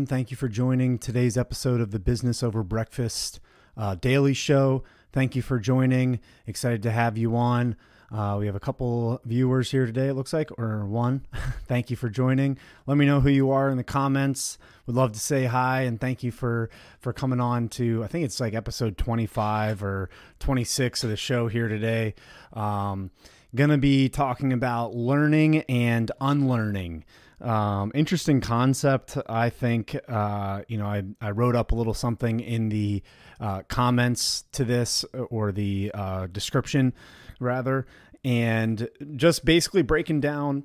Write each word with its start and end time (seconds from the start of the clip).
Thank 0.00 0.30
you 0.30 0.38
for 0.38 0.48
joining 0.48 0.98
today's 0.98 1.36
episode 1.36 1.82
of 1.82 1.90
the 1.90 1.98
Business 1.98 2.42
Over 2.42 2.62
Breakfast 2.62 3.40
uh, 3.76 3.94
Daily 3.94 4.32
Show. 4.32 4.84
Thank 5.12 5.36
you 5.36 5.42
for 5.42 5.58
joining. 5.58 6.18
Excited 6.46 6.82
to 6.84 6.90
have 6.90 7.18
you 7.18 7.36
on. 7.36 7.76
Uh, 8.10 8.36
we 8.38 8.46
have 8.46 8.54
a 8.54 8.60
couple 8.60 9.20
viewers 9.26 9.70
here 9.70 9.84
today, 9.84 10.08
it 10.08 10.14
looks 10.14 10.32
like, 10.32 10.50
or 10.58 10.86
one. 10.86 11.26
thank 11.68 11.90
you 11.90 11.96
for 11.96 12.08
joining. 12.08 12.56
Let 12.86 12.96
me 12.96 13.04
know 13.04 13.20
who 13.20 13.28
you 13.28 13.50
are 13.50 13.68
in 13.68 13.76
the 13.76 13.84
comments. 13.84 14.56
Would 14.86 14.96
love 14.96 15.12
to 15.12 15.20
say 15.20 15.44
hi 15.44 15.82
and 15.82 16.00
thank 16.00 16.22
you 16.22 16.32
for 16.32 16.70
for 16.98 17.12
coming 17.12 17.38
on 17.38 17.68
to. 17.70 18.02
I 18.02 18.06
think 18.06 18.24
it's 18.24 18.40
like 18.40 18.54
episode 18.54 18.96
twenty 18.96 19.26
five 19.26 19.82
or 19.82 20.08
twenty 20.38 20.64
six 20.64 21.04
of 21.04 21.10
the 21.10 21.18
show 21.18 21.48
here 21.48 21.68
today. 21.68 22.14
Um, 22.54 23.10
gonna 23.54 23.76
be 23.76 24.08
talking 24.08 24.54
about 24.54 24.94
learning 24.94 25.64
and 25.64 26.10
unlearning. 26.18 27.04
Um, 27.42 27.90
interesting 27.94 28.40
concept. 28.40 29.18
I 29.28 29.50
think, 29.50 29.96
uh, 30.08 30.62
you 30.68 30.78
know, 30.78 30.86
I, 30.86 31.02
I 31.20 31.32
wrote 31.32 31.56
up 31.56 31.72
a 31.72 31.74
little 31.74 31.94
something 31.94 32.38
in 32.38 32.68
the 32.68 33.02
uh, 33.40 33.62
comments 33.62 34.44
to 34.52 34.64
this 34.64 35.04
or 35.12 35.50
the 35.50 35.90
uh, 35.92 36.28
description, 36.28 36.94
rather, 37.40 37.86
and 38.24 38.88
just 39.16 39.44
basically 39.44 39.82
breaking 39.82 40.20
down 40.20 40.64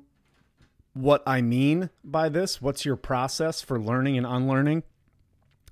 what 0.94 1.24
I 1.26 1.42
mean 1.42 1.90
by 2.04 2.28
this. 2.28 2.62
What's 2.62 2.84
your 2.84 2.96
process 2.96 3.60
for 3.60 3.80
learning 3.80 4.16
and 4.16 4.26
unlearning? 4.26 4.84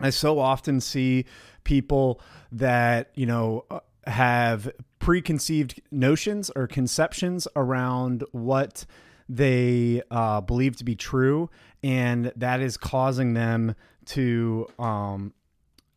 I 0.01 0.11
so 0.11 0.41
often 0.41 0.81
see 0.81 1.25
people 1.63 2.21
that, 2.51 3.13
you 3.15 3.27
know, 3.27 3.65
uh, 3.71 3.81
have 4.09 4.71
preconceived 4.99 5.81
notions 5.93 6.51
or 6.57 6.67
conceptions 6.67 7.47
around 7.55 8.25
what 8.33 8.87
they 9.29 10.03
uh, 10.11 10.41
believe 10.41 10.77
to 10.77 10.85
be 10.85 10.95
true, 10.95 11.51
and 11.83 12.33
that 12.37 12.61
is 12.61 12.77
causing 12.77 13.35
them 13.35 13.75
to 14.07 14.69
um, 14.79 15.33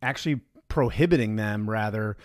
actually 0.02 0.42
prohibiting 0.68 1.36
them 1.36 1.70
rather 1.70 2.16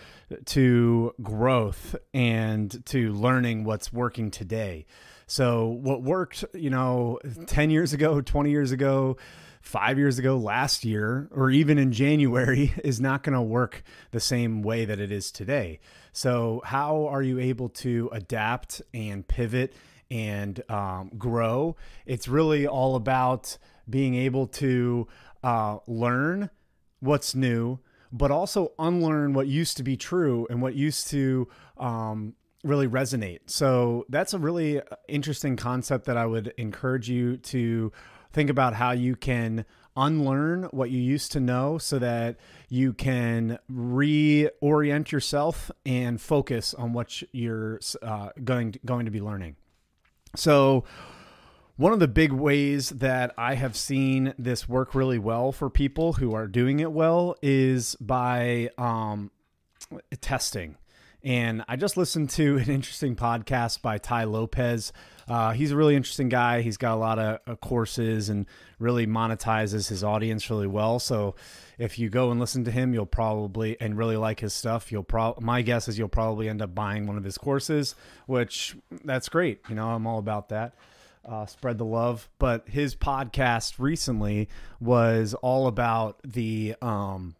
to 0.45 1.13
growth 1.21 1.95
and 2.13 2.85
to 2.85 3.11
learning 3.13 3.63
what's 3.63 3.91
working 3.91 4.31
today. 4.31 4.85
So 5.27 5.65
what 5.67 6.03
worked, 6.03 6.45
you 6.53 6.69
know, 6.69 7.19
10 7.47 7.71
years 7.71 7.93
ago, 7.93 8.21
20 8.21 8.51
years 8.51 8.71
ago, 8.71 9.17
5 9.61 9.97
years 9.97 10.19
ago, 10.19 10.37
last 10.37 10.85
year, 10.85 11.27
or 11.31 11.49
even 11.49 11.79
in 11.79 11.91
January 11.91 12.71
is 12.83 13.01
not 13.01 13.23
going 13.23 13.33
to 13.33 13.41
work 13.41 13.83
the 14.11 14.19
same 14.19 14.61
way 14.61 14.85
that 14.85 14.99
it 14.99 15.11
is 15.11 15.31
today. 15.31 15.79
So 16.13 16.61
how 16.63 17.07
are 17.07 17.23
you 17.23 17.39
able 17.39 17.69
to 17.69 18.09
adapt 18.13 18.83
and 18.93 19.27
pivot 19.27 19.73
and 20.09 20.61
um, 20.69 21.11
grow. 21.17 21.75
It's 22.05 22.27
really 22.27 22.67
all 22.67 22.95
about 22.95 23.57
being 23.89 24.15
able 24.15 24.47
to 24.47 25.07
uh, 25.43 25.77
learn 25.87 26.49
what's 26.99 27.35
new, 27.35 27.79
but 28.11 28.31
also 28.31 28.73
unlearn 28.79 29.33
what 29.33 29.47
used 29.47 29.77
to 29.77 29.83
be 29.83 29.97
true 29.97 30.47
and 30.49 30.61
what 30.61 30.75
used 30.75 31.07
to 31.09 31.47
um, 31.77 32.33
really 32.63 32.87
resonate. 32.87 33.39
So 33.45 34.05
that's 34.09 34.33
a 34.33 34.39
really 34.39 34.81
interesting 35.07 35.55
concept 35.55 36.05
that 36.05 36.17
I 36.17 36.25
would 36.25 36.53
encourage 36.57 37.09
you 37.09 37.37
to 37.37 37.91
think 38.33 38.49
about 38.49 38.73
how 38.73 38.91
you 38.91 39.15
can 39.15 39.65
unlearn 39.95 40.63
what 40.71 40.89
you 40.89 40.99
used 40.99 41.31
to 41.31 41.39
know 41.39 41.77
so 41.77 41.99
that 41.99 42.37
you 42.67 42.91
can 42.91 43.57
reorient 43.71 45.11
yourself 45.11 45.71
and 45.85 46.19
focus 46.19 46.73
on 46.73 46.91
what 46.91 47.23
you're 47.31 47.79
uh, 48.01 48.29
going 48.43 48.73
to, 48.73 48.79
going 48.85 49.05
to 49.05 49.11
be 49.11 49.21
learning. 49.21 49.55
So, 50.35 50.83
one 51.77 51.91
of 51.91 51.99
the 51.99 52.07
big 52.07 52.31
ways 52.31 52.89
that 52.91 53.33
I 53.37 53.55
have 53.55 53.75
seen 53.75 54.33
this 54.37 54.69
work 54.69 54.95
really 54.95 55.19
well 55.19 55.51
for 55.51 55.69
people 55.69 56.13
who 56.13 56.33
are 56.33 56.47
doing 56.47 56.79
it 56.79 56.91
well 56.93 57.35
is 57.41 57.95
by 57.95 58.69
um, 58.77 59.29
testing. 60.21 60.77
And 61.21 61.65
I 61.67 61.75
just 61.75 61.97
listened 61.97 62.29
to 62.31 62.57
an 62.57 62.69
interesting 62.69 63.15
podcast 63.15 63.81
by 63.81 63.97
Tai 63.97 64.25
Lopez. 64.25 64.93
Uh, 65.27 65.53
he's 65.53 65.71
a 65.71 65.75
really 65.75 65.95
interesting 65.95 66.29
guy. 66.29 66.61
He's 66.61 66.77
got 66.77 66.93
a 66.93 66.99
lot 66.99 67.17
of 67.17 67.39
uh, 67.47 67.55
courses 67.55 68.29
and 68.29 68.45
really 68.79 69.07
monetizes 69.07 69.89
his 69.89 70.03
audience 70.03 70.49
really 70.49 70.67
well. 70.67 70.99
So 70.99 71.35
if 71.77 71.97
you 71.97 72.09
go 72.09 72.31
and 72.31 72.39
listen 72.39 72.63
to 72.65 72.71
him, 72.71 72.93
you'll 72.93 73.05
probably 73.05 73.79
and 73.81 73.97
really 73.97 74.17
like 74.17 74.39
his 74.39 74.53
stuff. 74.53 74.91
You'll 74.91 75.03
pro 75.03 75.35
my 75.39 75.61
guess 75.61 75.87
is 75.87 75.97
you'll 75.97 76.09
probably 76.09 76.47
end 76.47 76.61
up 76.61 76.75
buying 76.75 77.07
one 77.07 77.17
of 77.17 77.23
his 77.23 77.37
courses, 77.37 77.95
which 78.27 78.75
that's 79.03 79.29
great. 79.29 79.61
You 79.67 79.75
know, 79.75 79.89
I'm 79.89 80.05
all 80.05 80.19
about 80.19 80.49
that. 80.49 80.75
Uh, 81.27 81.47
spread 81.47 81.79
the 81.79 81.85
love. 81.85 82.29
But 82.37 82.69
his 82.69 82.95
podcast 82.95 83.79
recently 83.79 84.47
was 84.79 85.33
all 85.33 85.65
about 85.65 86.19
the 86.23 86.75
um, 86.83 87.35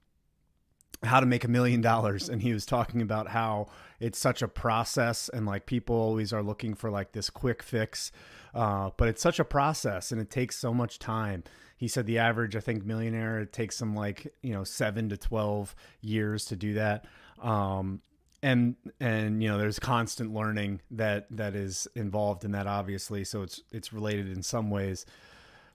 how 1.05 1.19
to 1.19 1.25
make 1.25 1.43
a 1.43 1.47
million 1.47 1.81
dollars, 1.81 2.29
and 2.29 2.41
he 2.41 2.53
was 2.53 2.65
talking 2.65 3.01
about 3.01 3.29
how 3.29 3.67
it's 3.99 4.19
such 4.19 4.41
a 4.41 4.47
process, 4.47 5.29
and 5.29 5.45
like 5.45 5.65
people 5.65 5.95
always 5.95 6.33
are 6.33 6.43
looking 6.43 6.73
for 6.73 6.89
like 6.89 7.11
this 7.11 7.29
quick 7.29 7.63
fix, 7.63 8.11
uh, 8.53 8.91
but 8.97 9.07
it's 9.07 9.21
such 9.21 9.39
a 9.39 9.45
process, 9.45 10.11
and 10.11 10.21
it 10.21 10.29
takes 10.29 10.57
so 10.57 10.73
much 10.73 10.99
time. 10.99 11.43
He 11.77 11.87
said 11.87 12.05
the 12.05 12.19
average, 12.19 12.55
I 12.55 12.61
think, 12.61 12.85
millionaire 12.85 13.39
it 13.39 13.53
takes 13.53 13.79
them 13.79 13.95
like 13.95 14.33
you 14.41 14.53
know 14.53 14.63
seven 14.63 15.09
to 15.09 15.17
twelve 15.17 15.75
years 16.01 16.45
to 16.45 16.55
do 16.55 16.73
that. 16.75 17.05
Um, 17.41 18.01
and 18.41 18.75
and 18.99 19.41
you 19.41 19.49
know 19.49 19.57
there's 19.57 19.79
constant 19.79 20.33
learning 20.33 20.81
that 20.91 21.27
that 21.31 21.55
is 21.55 21.87
involved 21.95 22.45
in 22.45 22.51
that 22.51 22.67
obviously. 22.67 23.23
So 23.23 23.41
it's 23.41 23.61
it's 23.71 23.91
related 23.91 24.29
in 24.29 24.43
some 24.43 24.69
ways 24.69 25.05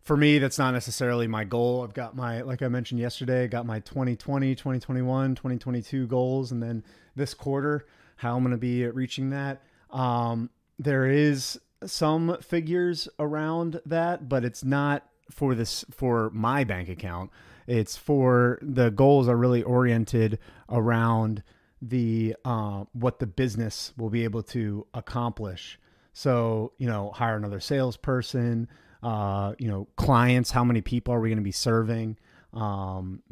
for 0.01 0.17
me 0.17 0.39
that's 0.39 0.59
not 0.59 0.73
necessarily 0.73 1.27
my 1.27 1.45
goal 1.45 1.83
i've 1.83 1.95
got 1.95 2.17
my 2.17 2.43
like 2.43 2.63
i 2.63 2.69
mentioned 2.69 3.01
yesterday 3.01 3.47
got 3.47 3.67
my 3.67 3.81
2020 3.81 4.55
2021 4.55 5.35
2022 5.35 6.07
goals 6.07 6.53
and 6.53 6.63
then 6.63 6.83
this 7.17 7.35
quarter 7.35 7.87
how 8.17 8.37
i'm 8.37 8.43
going 8.43 8.53
to 8.53 8.59
be 8.59 8.87
reaching 8.87 9.31
that 9.31 9.63
um, 9.91 10.51
there 10.79 11.07
is 11.07 11.59
some 11.85 12.37
figures 12.41 13.09
around 13.19 13.81
that 13.85 14.29
but 14.29 14.45
it's 14.45 14.65
not 14.65 15.05
for 15.31 15.55
this 15.55 15.85
for 15.91 16.31
my 16.31 16.65
bank 16.65 16.89
account. 16.89 17.31
It's 17.67 17.97
for 17.97 18.59
the 18.63 18.91
goals 18.91 19.29
are 19.29 19.37
really 19.37 19.63
oriented 19.63 20.39
around 20.69 21.43
the 21.81 22.37
uh, 22.45 22.85
what 22.93 23.21
the 23.21 23.27
business 23.27 23.93
will 23.97 24.11
be 24.11 24.25
able 24.25 24.43
to 24.43 24.87
accomplish. 24.93 25.79
So 26.13 26.73
you 26.79 26.89
know, 26.89 27.11
hire 27.13 27.37
another 27.37 27.61
salesperson. 27.61 28.69
Uh, 29.03 29.55
you 29.59 29.69
know, 29.69 29.89
clients. 29.97 30.51
How 30.51 30.65
many 30.65 30.81
people 30.81 31.15
are 31.15 31.21
we 31.21 31.29
going 31.29 31.39
to 31.39 31.43
be 31.43 31.53
serving? 31.53 32.19
Um, 32.53 33.23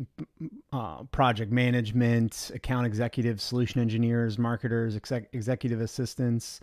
uh, 0.72 1.02
project 1.04 1.50
management, 1.50 2.50
account 2.54 2.86
executives, 2.86 3.42
solution 3.42 3.80
engineers, 3.80 4.38
marketers, 4.38 4.94
exec- 4.96 5.28
executive 5.32 5.80
assistants, 5.80 6.60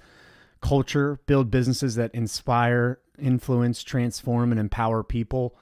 culture, 0.61 1.19
build 1.27 1.51
businesses 1.51 1.95
that 1.95 2.15
inspire, 2.15 2.99
influence, 3.19 3.83
transform, 3.83 4.51
and 4.51 4.59
empower 4.59 5.03
people, 5.03 5.55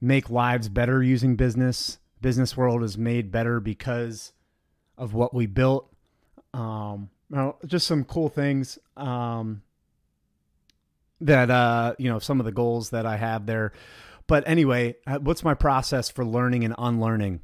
make 0.00 0.30
lives 0.30 0.68
better 0.68 1.02
using 1.02 1.36
business. 1.36 1.98
Business 2.20 2.56
world 2.56 2.82
is 2.82 2.96
made 2.96 3.30
better 3.30 3.60
because 3.60 4.32
of 4.96 5.12
what 5.12 5.34
we 5.34 5.46
built. 5.46 5.92
Um, 6.54 7.10
just 7.66 7.86
some 7.86 8.04
cool 8.04 8.28
things 8.28 8.78
um, 8.96 9.62
that 11.20 11.50
uh, 11.50 11.94
you 11.98 12.10
know 12.10 12.18
some 12.18 12.40
of 12.40 12.46
the 12.46 12.52
goals 12.52 12.90
that 12.90 13.06
I 13.06 13.16
have 13.16 13.46
there. 13.46 13.72
But 14.26 14.44
anyway, 14.46 14.96
uh, 15.06 15.18
what's 15.18 15.44
my 15.44 15.54
process 15.54 16.10
for 16.10 16.24
learning 16.24 16.64
and 16.64 16.74
unlearning? 16.76 17.40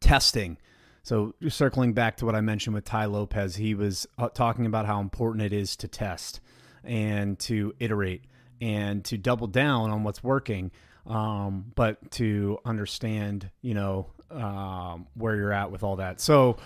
Testing. 0.00 0.58
So, 1.02 1.34
circling 1.48 1.94
back 1.94 2.18
to 2.18 2.26
what 2.26 2.34
I 2.34 2.40
mentioned 2.40 2.74
with 2.74 2.84
Tai 2.84 3.06
Lopez, 3.06 3.56
he 3.56 3.74
was 3.74 4.06
uh, 4.18 4.28
talking 4.28 4.66
about 4.66 4.86
how 4.86 5.00
important 5.00 5.42
it 5.42 5.52
is 5.52 5.76
to 5.76 5.88
test 5.88 6.40
and 6.84 7.38
to 7.40 7.74
iterate 7.78 8.24
and 8.60 9.04
to 9.06 9.16
double 9.16 9.46
down 9.46 9.90
on 9.90 10.04
what's 10.04 10.22
working, 10.22 10.70
um, 11.06 11.72
but 11.74 12.10
to 12.12 12.58
understand, 12.64 13.50
you 13.62 13.74
know, 13.74 14.10
um, 14.30 15.06
where 15.14 15.34
you're 15.34 15.52
at 15.52 15.72
with 15.72 15.82
all 15.82 15.96
that. 15.96 16.20
So, 16.20 16.58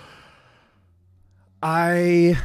I 1.63 2.37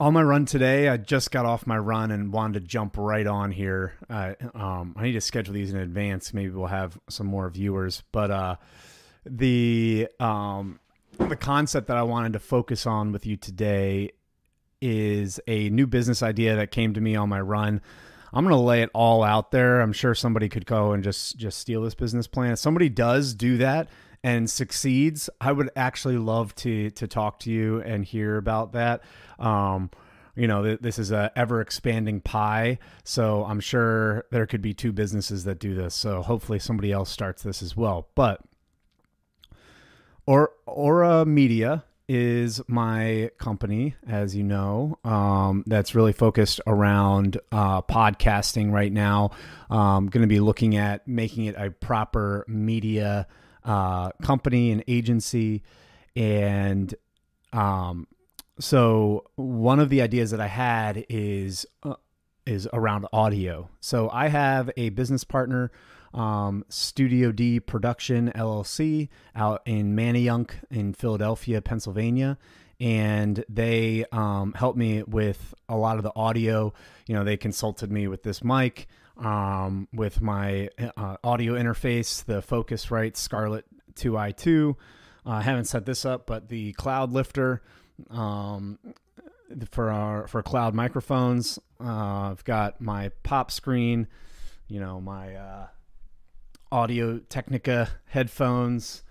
on 0.00 0.14
my 0.14 0.22
run 0.22 0.46
today, 0.46 0.88
I 0.88 0.96
just 0.96 1.30
got 1.30 1.44
off 1.44 1.66
my 1.66 1.76
run 1.76 2.10
and 2.10 2.32
wanted 2.32 2.60
to 2.62 2.66
jump 2.66 2.96
right 2.96 3.26
on 3.26 3.52
here. 3.52 3.92
Uh, 4.08 4.32
um, 4.54 4.94
I 4.96 5.04
need 5.04 5.12
to 5.12 5.20
schedule 5.20 5.52
these 5.52 5.72
in 5.72 5.76
advance. 5.78 6.32
Maybe 6.32 6.50
we'll 6.50 6.68
have 6.68 6.98
some 7.10 7.26
more 7.26 7.50
viewers, 7.50 8.02
but 8.10 8.30
uh, 8.30 8.56
the 9.26 10.08
um, 10.18 10.80
the 11.18 11.36
concept 11.36 11.88
that 11.88 11.98
I 11.98 12.02
wanted 12.02 12.32
to 12.32 12.38
focus 12.38 12.86
on 12.86 13.12
with 13.12 13.26
you 13.26 13.36
today 13.36 14.12
is 14.80 15.38
a 15.46 15.68
new 15.68 15.86
business 15.86 16.22
idea 16.22 16.56
that 16.56 16.70
came 16.70 16.94
to 16.94 17.00
me 17.00 17.14
on 17.14 17.28
my 17.28 17.40
run. 17.40 17.82
I'm 18.32 18.44
going 18.44 18.56
to 18.56 18.62
lay 18.62 18.80
it 18.82 18.90
all 18.94 19.22
out 19.22 19.50
there. 19.50 19.80
I'm 19.80 19.92
sure 19.92 20.14
somebody 20.14 20.48
could 20.48 20.64
go 20.64 20.92
and 20.92 21.04
just 21.04 21.36
just 21.36 21.58
steal 21.58 21.82
this 21.82 21.94
business 21.94 22.26
plan. 22.26 22.52
If 22.52 22.58
somebody 22.58 22.88
does 22.88 23.34
do 23.34 23.58
that 23.58 23.90
and 24.22 24.50
succeeds, 24.50 25.30
I 25.40 25.52
would 25.52 25.70
actually 25.76 26.18
love 26.18 26.54
to 26.56 26.90
to 26.90 27.06
talk 27.06 27.40
to 27.40 27.50
you 27.50 27.80
and 27.80 28.04
hear 28.04 28.36
about 28.36 28.72
that. 28.72 29.02
Um, 29.38 29.90
you 30.36 30.46
know, 30.46 30.62
th- 30.62 30.80
this 30.80 30.98
is 30.98 31.10
a 31.10 31.32
ever 31.36 31.60
expanding 31.60 32.20
pie. 32.20 32.78
So 33.04 33.44
I'm 33.44 33.60
sure 33.60 34.24
there 34.30 34.46
could 34.46 34.62
be 34.62 34.74
two 34.74 34.92
businesses 34.92 35.44
that 35.44 35.58
do 35.58 35.74
this. 35.74 35.94
So 35.94 36.22
hopefully 36.22 36.58
somebody 36.58 36.92
else 36.92 37.10
starts 37.10 37.42
this 37.42 37.62
as 37.62 37.76
well. 37.76 38.08
But 38.14 38.40
or 40.26 40.52
Aura 40.66 41.24
Media 41.24 41.84
is 42.08 42.60
my 42.66 43.30
company, 43.38 43.94
as 44.08 44.34
you 44.34 44.42
know, 44.42 44.98
um, 45.04 45.62
that's 45.66 45.94
really 45.94 46.12
focused 46.12 46.60
around 46.66 47.38
uh, 47.52 47.82
podcasting 47.82 48.72
right 48.72 48.92
now. 48.92 49.30
I'm 49.70 50.08
going 50.08 50.22
to 50.22 50.28
be 50.28 50.40
looking 50.40 50.76
at 50.76 51.06
making 51.06 51.44
it 51.44 51.54
a 51.56 51.70
proper 51.70 52.44
media 52.48 53.28
uh, 53.64 54.10
company 54.22 54.70
and 54.70 54.82
agency. 54.88 55.62
And 56.16 56.94
um, 57.52 58.06
so 58.58 59.24
one 59.36 59.80
of 59.80 59.88
the 59.88 60.02
ideas 60.02 60.30
that 60.30 60.40
I 60.40 60.48
had 60.48 61.04
is 61.08 61.66
uh, 61.82 61.94
is 62.46 62.68
around 62.72 63.06
audio. 63.12 63.68
So 63.80 64.10
I 64.10 64.28
have 64.28 64.70
a 64.76 64.88
business 64.90 65.24
partner 65.24 65.70
um, 66.12 66.64
Studio 66.68 67.32
D 67.32 67.60
Production 67.60 68.32
LLC 68.34 69.08
out 69.34 69.62
in 69.64 69.94
Manayunk 69.94 70.52
in 70.70 70.92
Philadelphia, 70.92 71.60
Pennsylvania. 71.60 72.38
And 72.80 73.44
they 73.48 74.06
um, 74.10 74.54
helped 74.54 74.78
me 74.78 75.02
with 75.02 75.54
a 75.68 75.76
lot 75.76 75.98
of 75.98 76.02
the 76.02 76.12
audio. 76.16 76.72
You 77.06 77.14
know, 77.14 77.24
they 77.24 77.36
consulted 77.36 77.92
me 77.92 78.08
with 78.08 78.22
this 78.22 78.42
mic, 78.42 78.88
um, 79.20 79.86
with 79.92 80.20
my 80.20 80.70
uh, 80.96 81.16
audio 81.22 81.54
interface, 81.54 82.24
the 82.24 82.42
Focusrite 82.42 83.16
Scarlett 83.16 83.66
2i2. 83.94 84.70
Uh, 85.26 85.30
I 85.30 85.42
haven't 85.42 85.66
set 85.66 85.86
this 85.86 86.04
up, 86.04 86.26
but 86.26 86.48
the 86.48 86.72
Cloud 86.72 87.12
Lifter 87.12 87.62
um, 88.08 88.78
for 89.70 89.90
our 89.90 90.26
for 90.26 90.42
cloud 90.42 90.74
microphones. 90.74 91.58
Uh, 91.78 92.30
I've 92.30 92.44
got 92.44 92.80
my 92.80 93.10
pop 93.22 93.50
screen, 93.50 94.06
you 94.68 94.80
know, 94.80 95.00
my 95.00 95.34
uh, 95.34 95.66
Audio 96.72 97.18
Technica 97.18 97.90
headphones. 98.06 99.02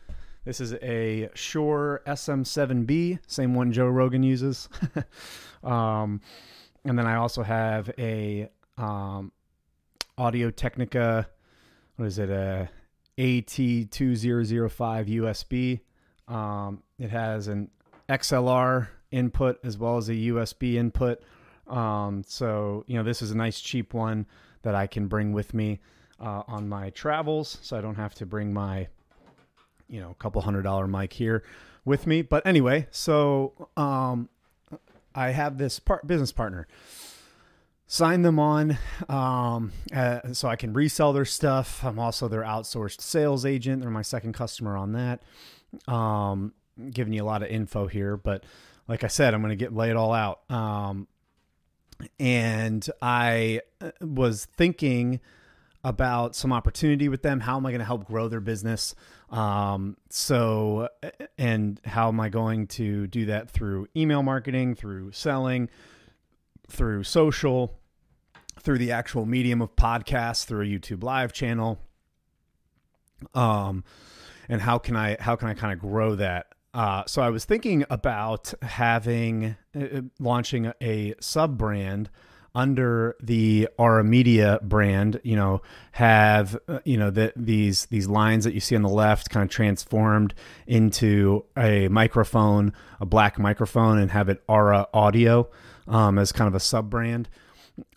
This 0.45 0.61
is 0.61 0.73
a 0.81 1.29
Shure 1.35 2.01
SM7B, 2.07 3.19
same 3.27 3.53
one 3.53 3.71
Joe 3.71 3.87
Rogan 3.87 4.23
uses. 4.23 4.69
um, 5.63 6.21
and 6.85 6.97
then 6.97 7.05
I 7.05 7.15
also 7.15 7.43
have 7.43 7.91
a 7.99 8.49
um, 8.77 9.31
Audio 10.19 10.51
Technica, 10.51 11.29
what 11.95 12.05
is 12.05 12.19
it, 12.19 12.29
a 12.29 12.69
AT2005 13.17 15.07
USB. 15.07 15.79
Um, 16.33 16.83
it 16.99 17.09
has 17.09 17.47
an 17.47 17.69
XLR 18.09 18.89
input 19.11 19.59
as 19.63 19.77
well 19.77 19.95
as 19.95 20.09
a 20.09 20.13
USB 20.13 20.75
input. 20.75 21.21
Um, 21.67 22.23
so, 22.27 22.83
you 22.85 22.97
know, 22.97 23.03
this 23.03 23.21
is 23.21 23.31
a 23.31 23.37
nice 23.37 23.61
cheap 23.61 23.93
one 23.93 24.25
that 24.63 24.75
I 24.75 24.87
can 24.87 25.07
bring 25.07 25.31
with 25.31 25.53
me 25.53 25.79
uh, 26.19 26.43
on 26.47 26.67
my 26.67 26.89
travels, 26.89 27.57
so 27.61 27.77
I 27.77 27.81
don't 27.81 27.95
have 27.95 28.13
to 28.15 28.25
bring 28.25 28.51
my, 28.51 28.89
you 29.87 30.01
know, 30.01 30.15
couple 30.19 30.41
hundred 30.41 30.63
dollar 30.63 30.85
mic 30.85 31.13
here 31.13 31.43
with 31.85 32.05
me. 32.05 32.23
But 32.23 32.45
anyway, 32.45 32.87
so 32.91 33.69
um, 33.77 34.27
I 35.15 35.29
have 35.29 35.57
this 35.57 35.79
part, 35.79 36.05
business 36.05 36.33
partner. 36.33 36.67
Sign 37.91 38.21
them 38.21 38.37
on 38.37 38.77
um, 39.09 39.71
uh, 39.91 40.31
so 40.31 40.47
I 40.47 40.55
can 40.55 40.73
resell 40.73 41.11
their 41.11 41.25
stuff. 41.25 41.83
I'm 41.83 41.97
also 41.97 42.27
their 42.27 42.43
outsourced 42.43 43.01
sales 43.01 43.47
agent. 43.47 43.81
They're 43.81 43.89
my 43.89 44.03
second 44.03 44.33
customer 44.33 44.77
on 44.77 44.91
that. 44.91 45.23
Um, 45.91 46.53
giving 46.91 47.13
you 47.13 47.23
a 47.23 47.25
lot 47.25 47.41
of 47.41 47.49
info 47.49 47.87
here, 47.87 48.15
but 48.15 48.43
like 48.87 49.03
I 49.03 49.07
said, 49.07 49.33
I'm 49.33 49.41
going 49.41 49.49
to 49.49 49.55
get 49.55 49.73
lay 49.73 49.89
it 49.89 49.95
all 49.95 50.13
out. 50.13 50.41
Um, 50.51 51.07
and 52.19 52.87
I 53.01 53.61
uh, 53.81 53.89
was 54.01 54.45
thinking 54.45 55.19
about 55.83 56.35
some 56.35 56.53
opportunity 56.53 57.09
with 57.09 57.23
them. 57.23 57.39
How 57.39 57.57
am 57.57 57.65
I 57.65 57.71
going 57.71 57.79
to 57.79 57.85
help 57.85 58.05
grow 58.05 58.27
their 58.27 58.39
business? 58.39 58.93
Um, 59.31 59.97
so, 60.11 60.89
and 61.39 61.81
how 61.85 62.09
am 62.09 62.19
I 62.19 62.29
going 62.29 62.67
to 62.67 63.07
do 63.07 63.25
that 63.25 63.49
through 63.49 63.87
email 63.97 64.21
marketing, 64.21 64.75
through 64.75 65.13
selling, 65.13 65.69
through 66.67 67.03
social, 67.03 67.78
through 68.61 68.77
the 68.77 68.91
actual 68.91 69.25
medium 69.25 69.61
of 69.61 69.75
podcasts, 69.75 70.45
through 70.45 70.61
a 70.61 70.65
YouTube 70.65 71.03
live 71.03 71.33
channel? 71.33 71.79
Um, 73.33 73.83
and 74.47 74.61
how 74.61 74.77
can 74.77 74.95
I 74.95 75.17
how 75.19 75.35
can 75.35 75.47
I 75.47 75.53
kind 75.53 75.73
of 75.73 75.79
grow 75.79 76.15
that? 76.15 76.47
Uh, 76.73 77.03
so 77.07 77.21
I 77.21 77.29
was 77.29 77.45
thinking 77.45 77.83
about 77.89 78.53
having 78.61 79.55
uh, 79.75 80.01
launching 80.19 80.67
a, 80.67 80.73
a 80.81 81.15
sub 81.19 81.57
brand 81.57 82.09
under 82.55 83.15
the 83.21 83.69
Aura 83.77 84.03
Media 84.03 84.59
brand, 84.61 85.19
you 85.23 85.35
know, 85.35 85.61
have 85.93 86.57
uh, 86.67 86.79
you 86.83 86.97
know 86.97 87.09
that 87.11 87.33
these 87.35 87.85
these 87.87 88.07
lines 88.07 88.43
that 88.43 88.53
you 88.53 88.59
see 88.59 88.75
on 88.75 88.81
the 88.81 88.89
left 88.89 89.29
kind 89.29 89.43
of 89.43 89.49
transformed 89.49 90.33
into 90.67 91.45
a 91.57 91.87
microphone, 91.89 92.73
a 92.99 93.05
black 93.05 93.37
microphone, 93.39 93.99
and 93.99 94.11
have 94.11 94.29
it 94.29 94.43
Aura 94.47 94.87
Audio 94.93 95.49
um, 95.87 96.17
as 96.17 96.31
kind 96.31 96.47
of 96.47 96.55
a 96.55 96.59
sub 96.59 96.89
brand. 96.89 97.29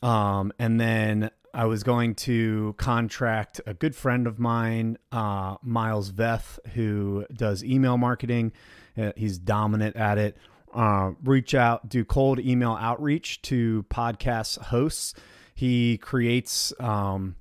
Um, 0.02 0.52
and 0.58 0.80
then 0.80 1.30
I 1.54 1.66
was 1.66 1.82
going 1.82 2.14
to 2.16 2.74
contract 2.78 3.60
a 3.66 3.74
good 3.74 3.94
friend 3.94 4.26
of 4.26 4.38
mine, 4.38 4.98
uh, 5.10 5.56
Miles 5.62 6.10
Veth, 6.10 6.58
who 6.74 7.26
does 7.32 7.62
email 7.62 7.98
marketing. 7.98 8.52
Uh, 8.96 9.12
he's 9.16 9.38
dominant 9.38 9.96
at 9.96 10.18
it 10.18 10.36
uh, 10.72 11.12
reach 11.22 11.54
out, 11.54 11.88
do 11.88 12.04
cold 12.04 12.40
email 12.40 12.76
outreach 12.80 13.42
to 13.42 13.84
podcast 13.90 14.58
hosts. 14.58 15.14
He 15.54 15.98
creates 15.98 16.72
um, 16.80 17.36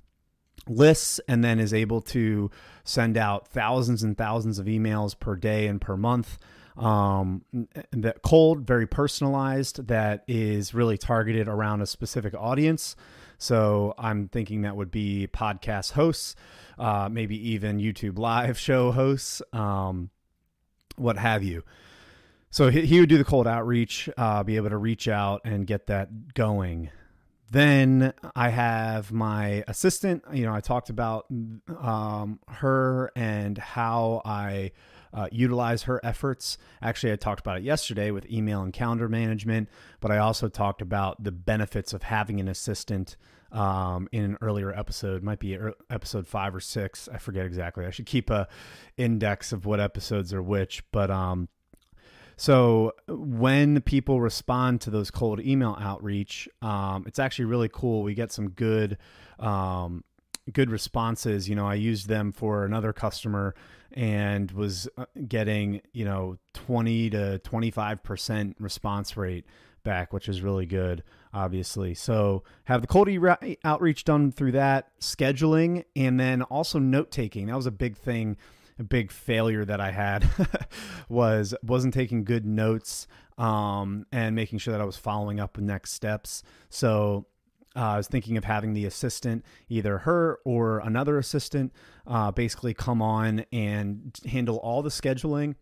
lists 0.68 1.20
and 1.28 1.42
then 1.42 1.58
is 1.58 1.72
able 1.72 2.02
to 2.02 2.50
send 2.84 3.16
out 3.16 3.48
thousands 3.48 4.02
and 4.02 4.16
thousands 4.16 4.58
of 4.58 4.66
emails 4.66 5.18
per 5.18 5.34
day 5.34 5.66
and 5.66 5.80
per 5.80 5.96
month. 5.96 6.38
Um, 6.76 7.44
that 7.90 8.22
cold, 8.22 8.66
very 8.66 8.86
personalized, 8.86 9.88
that 9.88 10.24
is 10.26 10.74
really 10.74 10.98
targeted 10.98 11.48
around 11.48 11.82
a 11.82 11.86
specific 11.86 12.34
audience. 12.34 12.96
So 13.38 13.94
I'm 13.98 14.28
thinking 14.28 14.62
that 14.62 14.76
would 14.76 14.90
be 14.90 15.28
podcast 15.32 15.92
hosts, 15.92 16.36
uh, 16.78 17.08
maybe 17.10 17.50
even 17.50 17.78
YouTube 17.78 18.18
live 18.18 18.58
show 18.66 18.92
hosts, 18.92 19.42
um, 19.52 20.10
what 20.96 21.18
have 21.18 21.42
you. 21.42 21.64
So 22.50 22.70
he, 22.70 22.82
he 22.82 23.00
would 23.00 23.08
do 23.08 23.18
the 23.18 23.24
cold 23.24 23.46
outreach, 23.46 24.08
uh, 24.16 24.42
be 24.42 24.56
able 24.56 24.70
to 24.70 24.76
reach 24.76 25.08
out 25.08 25.40
and 25.44 25.66
get 25.66 25.86
that 25.86 26.34
going. 26.34 26.90
Then 27.50 28.14
I 28.36 28.48
have 28.50 29.10
my 29.12 29.64
assistant. 29.68 30.24
You 30.32 30.46
know, 30.46 30.54
I 30.54 30.60
talked 30.60 30.88
about 30.88 31.26
um, 31.80 32.40
her 32.48 33.10
and 33.16 33.58
how 33.58 34.22
I 34.24 34.72
uh, 35.12 35.28
utilize 35.30 35.84
her 35.84 36.00
efforts. 36.04 36.58
Actually, 36.80 37.12
I 37.12 37.16
talked 37.16 37.40
about 37.40 37.58
it 37.58 37.64
yesterday 37.64 38.10
with 38.10 38.30
email 38.30 38.62
and 38.62 38.72
calendar 38.72 39.08
management, 39.08 39.68
but 40.00 40.10
I 40.10 40.18
also 40.18 40.48
talked 40.48 40.82
about 40.82 41.22
the 41.22 41.32
benefits 41.32 41.92
of 41.92 42.04
having 42.04 42.40
an 42.40 42.48
assistant 42.48 43.16
um, 43.52 44.08
in 44.12 44.24
an 44.24 44.38
earlier 44.40 44.72
episode. 44.72 45.22
Might 45.22 45.38
be 45.38 45.58
episode 45.90 46.26
five 46.26 46.54
or 46.54 46.60
six. 46.60 47.08
I 47.12 47.18
forget 47.18 47.46
exactly. 47.46 47.84
I 47.84 47.90
should 47.90 48.06
keep 48.06 48.30
a 48.30 48.48
index 48.96 49.52
of 49.52 49.66
what 49.66 49.80
episodes 49.80 50.32
are 50.32 50.42
which, 50.42 50.82
but 50.90 51.10
um, 51.10 51.48
so 52.36 52.92
when 53.08 53.80
people 53.82 54.20
respond 54.20 54.80
to 54.82 54.90
those 54.90 55.10
cold 55.10 55.40
email 55.40 55.76
outreach, 55.80 56.48
um, 56.60 57.04
it's 57.06 57.18
actually 57.18 57.44
really 57.44 57.68
cool. 57.72 58.02
We 58.02 58.14
get 58.14 58.32
some 58.32 58.50
good, 58.50 58.98
um, 59.38 60.02
good 60.52 60.70
responses. 60.70 61.48
You 61.48 61.54
know, 61.54 61.66
I 61.66 61.74
used 61.74 62.08
them 62.08 62.32
for 62.32 62.64
another 62.64 62.92
customer 62.92 63.54
and 63.94 64.50
was 64.52 64.88
uh, 64.96 65.06
getting 65.28 65.80
you 65.92 66.04
know 66.04 66.38
twenty 66.54 67.10
to 67.10 67.38
twenty 67.38 67.70
five 67.70 68.02
percent 68.02 68.56
response 68.58 69.16
rate 69.16 69.46
back, 69.84 70.12
which 70.12 70.28
is 70.28 70.42
really 70.42 70.66
good, 70.66 71.02
obviously. 71.34 71.94
So 71.94 72.44
have 72.64 72.80
the 72.80 72.86
cold 72.86 73.08
e- 73.08 73.58
outreach 73.64 74.04
done 74.04 74.32
through 74.32 74.52
that 74.52 74.98
scheduling, 75.00 75.84
and 75.96 76.18
then 76.18 76.42
also 76.42 76.78
note 76.78 77.10
taking. 77.10 77.46
That 77.46 77.56
was 77.56 77.66
a 77.66 77.72
big 77.72 77.96
thing 77.96 78.36
a 78.78 78.84
big 78.84 79.10
failure 79.10 79.64
that 79.64 79.80
I 79.80 79.90
had 79.90 80.28
was 81.08 81.54
wasn't 81.62 81.94
taking 81.94 82.24
good 82.24 82.46
notes 82.46 83.06
um, 83.38 84.06
and 84.12 84.34
making 84.34 84.58
sure 84.58 84.72
that 84.72 84.80
I 84.80 84.84
was 84.84 84.96
following 84.96 85.40
up 85.40 85.56
with 85.56 85.64
next 85.64 85.92
steps. 85.92 86.42
So 86.68 87.26
uh, 87.74 87.80
I 87.80 87.96
was 87.96 88.08
thinking 88.08 88.36
of 88.36 88.44
having 88.44 88.74
the 88.74 88.84
assistant, 88.84 89.44
either 89.68 89.98
her 89.98 90.38
or 90.44 90.78
another 90.80 91.18
assistant, 91.18 91.72
uh, 92.06 92.30
basically 92.30 92.74
come 92.74 93.00
on 93.00 93.44
and 93.52 94.18
handle 94.26 94.56
all 94.56 94.82
the 94.82 94.90
scheduling, 94.90 95.54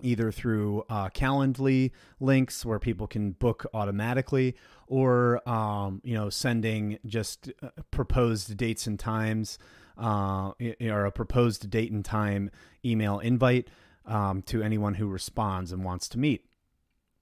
either 0.00 0.32
through 0.32 0.84
uh, 0.88 1.08
Calendly 1.10 1.92
links 2.20 2.64
where 2.64 2.78
people 2.78 3.06
can 3.06 3.32
book 3.32 3.66
automatically, 3.72 4.56
or 4.86 5.46
um, 5.48 6.00
you 6.04 6.14
know 6.14 6.30
sending 6.30 6.98
just 7.06 7.50
uh, 7.62 7.68
proposed 7.90 8.56
dates 8.56 8.86
and 8.86 8.98
times 8.98 9.58
uh, 9.98 10.52
or 10.80 11.04
a 11.04 11.12
proposed 11.12 11.68
date 11.70 11.92
and 11.92 12.04
time 12.04 12.50
email 12.84 13.18
invite 13.18 13.68
um, 14.06 14.42
to 14.42 14.62
anyone 14.62 14.94
who 14.94 15.06
responds 15.06 15.72
and 15.72 15.84
wants 15.84 16.08
to 16.08 16.18
meet. 16.18 16.44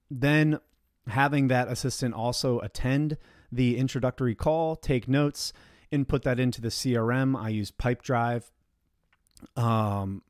Then 0.09 0.59
having 1.07 1.47
that 1.47 1.67
assistant 1.67 2.13
also 2.13 2.59
attend 2.59 3.17
the 3.51 3.77
introductory 3.77 4.35
call, 4.35 4.75
take 4.75 5.07
notes, 5.07 5.53
input 5.91 6.23
that 6.23 6.39
into 6.39 6.61
the 6.61 6.69
CRM. 6.69 7.39
I 7.39 7.49
use 7.49 7.71
Pipedrive. 7.71 8.51
Um, 9.55 10.23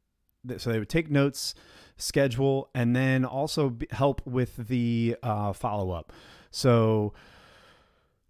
so 0.58 0.72
they 0.72 0.80
would 0.80 0.90
take 0.90 1.10
notes, 1.10 1.56
schedule, 1.98 2.70
and 2.74 2.96
then 2.96 3.26
also 3.26 3.78
help 3.92 4.22
with 4.26 4.56
the 4.68 5.18
uh, 5.24 5.54
follow 5.54 5.92
up. 5.92 6.14
So 6.52 7.14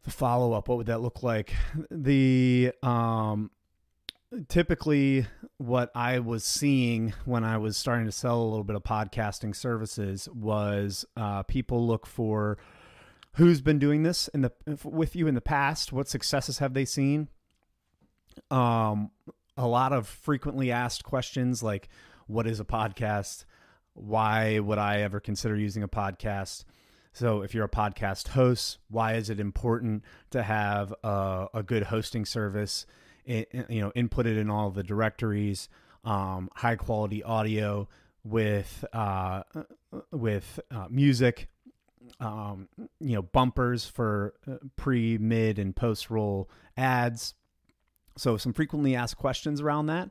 the 0.03 0.11
follow 0.11 0.53
up, 0.53 0.67
what 0.67 0.77
would 0.77 0.87
that 0.87 1.01
look 1.01 1.21
like? 1.21 1.53
The 1.91 2.71
um, 2.81 3.51
typically 4.47 5.25
what 5.57 5.91
I 5.95 6.19
was 6.19 6.43
seeing 6.43 7.13
when 7.25 7.43
I 7.43 7.57
was 7.57 7.77
starting 7.77 8.05
to 8.05 8.11
sell 8.11 8.41
a 8.41 8.45
little 8.45 8.63
bit 8.63 8.75
of 8.75 8.83
podcasting 8.83 9.55
services 9.55 10.27
was 10.29 11.05
uh, 11.15 11.43
people 11.43 11.85
look 11.85 12.05
for 12.05 12.57
who's 13.37 13.61
been 13.61 13.79
doing 13.79 14.03
this 14.03 14.27
in 14.29 14.41
the 14.41 14.51
with 14.83 15.15
you 15.15 15.27
in 15.27 15.35
the 15.35 15.41
past, 15.41 15.93
what 15.93 16.09
successes 16.09 16.57
have 16.57 16.73
they 16.73 16.85
seen? 16.85 17.29
Um, 18.51 19.11
a 19.55 19.67
lot 19.67 19.93
of 19.93 20.07
frequently 20.07 20.71
asked 20.71 21.03
questions 21.03 21.63
like, 21.63 21.87
"What 22.25 22.47
is 22.47 22.59
a 22.59 22.65
podcast? 22.65 23.45
Why 23.93 24.59
would 24.59 24.77
I 24.77 25.01
ever 25.01 25.19
consider 25.19 25.55
using 25.55 25.83
a 25.83 25.87
podcast?" 25.87 26.65
So, 27.13 27.41
if 27.41 27.53
you're 27.53 27.65
a 27.65 27.69
podcast 27.69 28.29
host, 28.29 28.79
why 28.89 29.13
is 29.13 29.29
it 29.29 29.39
important 29.39 30.03
to 30.31 30.43
have 30.43 30.93
a, 31.03 31.47
a 31.53 31.63
good 31.63 31.83
hosting 31.83 32.25
service? 32.25 32.85
It, 33.25 33.49
you 33.69 33.81
know, 33.81 33.91
input 33.95 34.25
it 34.25 34.37
in 34.37 34.49
all 34.49 34.71
the 34.71 34.83
directories, 34.83 35.67
um, 36.05 36.49
high 36.55 36.75
quality 36.75 37.23
audio 37.23 37.87
with 38.23 38.85
uh, 38.93 39.43
with 40.11 40.59
uh, 40.71 40.87
music, 40.89 41.49
um, 42.19 42.67
you 42.99 43.15
know, 43.15 43.21
bumpers 43.21 43.85
for 43.85 44.33
uh, 44.49 44.55
pre, 44.75 45.17
mid, 45.17 45.59
and 45.59 45.75
post 45.75 46.09
roll 46.09 46.49
ads. 46.75 47.33
So, 48.17 48.37
some 48.37 48.53
frequently 48.53 48.95
asked 48.95 49.17
questions 49.17 49.61
around 49.61 49.87
that. 49.87 50.09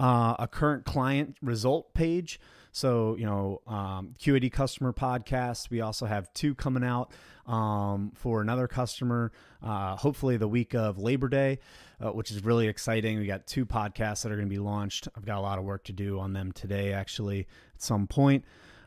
Uh, 0.00 0.34
a 0.38 0.48
current 0.48 0.84
client 0.84 1.36
result 1.40 1.94
page 1.94 2.40
so, 2.74 3.14
you 3.16 3.24
know, 3.24 3.62
um, 3.68 4.14
QAD 4.18 4.50
customer 4.50 4.92
podcast. 4.92 5.70
We 5.70 5.80
also 5.80 6.06
have 6.06 6.34
two 6.34 6.56
coming 6.56 6.82
out 6.82 7.12
um, 7.46 8.10
for 8.16 8.42
another 8.42 8.66
customer, 8.66 9.30
uh, 9.62 9.94
hopefully 9.94 10.38
the 10.38 10.48
week 10.48 10.74
of 10.74 10.98
Labor 10.98 11.28
Day, 11.28 11.60
uh, 12.04 12.10
which 12.10 12.32
is 12.32 12.42
really 12.42 12.66
exciting. 12.66 13.20
We 13.20 13.26
got 13.26 13.46
two 13.46 13.64
podcasts 13.64 14.24
that 14.24 14.32
are 14.32 14.34
going 14.34 14.48
to 14.48 14.52
be 14.52 14.58
launched. 14.58 15.06
I've 15.16 15.24
got 15.24 15.38
a 15.38 15.40
lot 15.40 15.60
of 15.60 15.64
work 15.64 15.84
to 15.84 15.92
do 15.92 16.18
on 16.18 16.32
them 16.32 16.50
today, 16.50 16.92
actually, 16.92 17.46
at 17.76 17.80
some 17.80 18.08
point. 18.08 18.44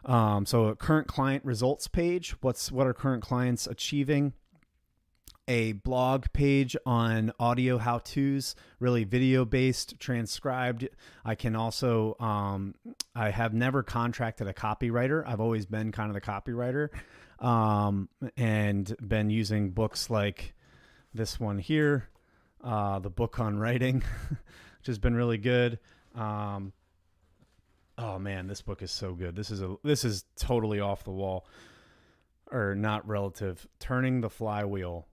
Um, 0.08 0.46
so, 0.46 0.68
a 0.68 0.76
current 0.76 1.08
client 1.08 1.46
results 1.46 1.88
page. 1.88 2.36
What's 2.42 2.72
what 2.72 2.88
are 2.88 2.94
current 2.94 3.22
clients 3.22 3.68
achieving? 3.68 4.34
a 5.48 5.72
blog 5.72 6.26
page 6.34 6.76
on 6.86 7.32
audio 7.40 7.78
how 7.78 8.00
to's, 8.00 8.56
really 8.80 9.04
video 9.06 9.46
based, 9.46 10.00
transcribed. 10.00 10.90
I 11.24 11.36
can 11.36 11.56
also, 11.56 12.16
um, 12.20 12.76
I 13.16 13.30
have 13.30 13.54
never 13.54 13.82
contracted 13.82 14.48
a 14.48 14.54
copywriter. 14.54 15.24
I've 15.26 15.40
always 15.40 15.66
been 15.66 15.92
kind 15.92 16.10
of 16.10 16.16
the 16.16 16.22
copywriter 16.22 16.90
um, 17.40 18.10
and 18.36 18.94
been 19.02 19.30
using 19.30 19.72
books 19.72 20.10
like 20.10 20.54
this 21.14 21.40
one 21.40 21.60
here, 21.60 22.10
uh, 22.64 23.00
the 23.00 23.10
book 23.10 23.40
on 23.40 23.58
writing, 23.58 24.04
which 24.30 24.88
has 24.88 25.00
been 25.00 25.16
really 25.16 25.38
good. 25.38 25.80
Um, 26.14 26.74
oh 27.98 28.20
man, 28.20 28.48
this 28.48 28.62
book 28.62 28.82
is 28.82 28.92
so 28.92 29.14
good. 29.14 29.36
This 29.36 29.52
is 29.52 29.62
a 29.62 29.76
this 29.84 30.04
is 30.06 30.26
totally 30.36 30.80
off 30.80 31.04
the 31.04 31.12
wall 31.12 31.48
or 32.52 32.76
not 32.76 33.08
relative. 33.08 33.68
Turning 33.80 34.22
the 34.22 34.30
flywheel 34.30 35.08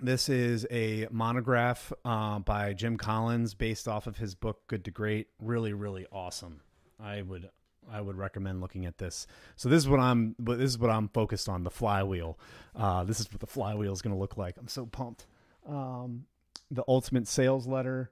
this 0.00 0.28
is 0.28 0.64
a 0.70 1.08
monograph 1.10 1.92
uh, 2.04 2.38
by 2.38 2.72
Jim 2.72 2.96
Collins 2.96 3.54
based 3.54 3.88
off 3.88 4.06
of 4.06 4.16
his 4.16 4.34
book 4.34 4.60
Good 4.68 4.84
to 4.84 4.90
Great. 4.90 5.26
Really, 5.40 5.72
really 5.72 6.06
awesome. 6.12 6.60
I 7.00 7.22
would 7.22 7.50
I 7.90 8.00
would 8.00 8.16
recommend 8.16 8.60
looking 8.60 8.86
at 8.86 8.98
this. 8.98 9.26
So 9.56 9.68
this 9.68 9.82
is 9.82 9.88
what 9.88 9.98
I'm 9.98 10.36
this 10.38 10.70
is 10.70 10.78
what 10.78 10.90
I'm 10.90 11.08
focused 11.08 11.48
on, 11.48 11.64
the 11.64 11.70
flywheel. 11.70 12.38
Uh, 12.76 13.04
this 13.04 13.18
is 13.18 13.30
what 13.32 13.40
the 13.40 13.46
flywheel 13.46 13.92
is 13.92 14.02
going 14.02 14.14
to 14.14 14.20
look 14.20 14.36
like. 14.36 14.56
I'm 14.56 14.68
so 14.68 14.86
pumped. 14.86 15.26
Um, 15.66 16.26
the 16.70 16.84
ultimate 16.86 17.26
sales 17.26 17.66
letter, 17.66 18.10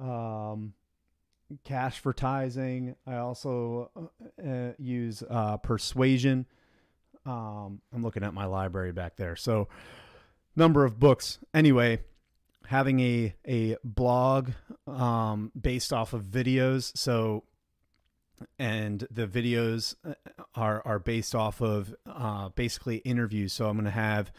um, 0.00 0.74
Cashvertising. 1.66 2.96
I 3.06 3.16
also 3.16 3.90
uh, 3.96 4.48
uh, 4.48 4.72
use 4.78 5.22
uh, 5.28 5.56
persuasion. 5.58 6.46
Um, 7.26 7.80
I'm 7.92 8.02
looking 8.02 8.22
at 8.22 8.34
my 8.34 8.46
library 8.46 8.92
back 8.92 9.16
there. 9.16 9.36
So 9.36 9.68
number 10.56 10.84
of 10.84 10.98
books. 10.98 11.38
Anyway, 11.52 12.00
having 12.66 13.00
a 13.00 13.34
a 13.46 13.76
blog 13.84 14.50
um, 14.86 15.52
based 15.58 15.92
off 15.92 16.12
of 16.12 16.24
videos. 16.24 16.96
So, 16.96 17.44
and 18.58 19.06
the 19.10 19.26
videos 19.26 19.94
uh, 20.04 20.14
are 20.54 20.82
are 20.84 20.98
based 20.98 21.34
off 21.34 21.60
of 21.60 21.94
uh, 22.06 22.50
basically 22.50 22.96
interviews. 22.98 23.52
So 23.52 23.68
I'm 23.68 23.76
going 23.76 23.84
to 23.84 23.90
have 23.90 24.32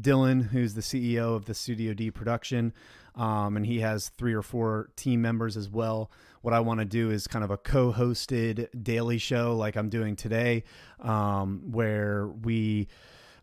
Dylan, 0.00 0.48
who's 0.48 0.74
the 0.74 0.80
CEO 0.80 1.34
of 1.36 1.44
the 1.44 1.54
Studio 1.54 1.94
D 1.94 2.10
production, 2.10 2.72
um, 3.14 3.56
and 3.56 3.66
he 3.66 3.80
has 3.80 4.08
three 4.10 4.32
or 4.32 4.42
four 4.42 4.90
team 4.96 5.20
members 5.20 5.56
as 5.56 5.68
well. 5.68 6.10
What 6.40 6.54
I 6.54 6.60
want 6.60 6.80
to 6.80 6.86
do 6.86 7.10
is 7.10 7.26
kind 7.26 7.44
of 7.44 7.50
a 7.50 7.56
co-hosted 7.56 8.68
daily 8.82 9.18
show, 9.18 9.56
like 9.56 9.76
I'm 9.76 9.88
doing 9.88 10.16
today, 10.16 10.64
um, 11.00 11.62
where 11.70 12.26
we 12.26 12.88